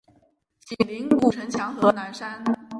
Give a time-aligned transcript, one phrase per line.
[0.61, 2.43] 紧邻古城墙和南山。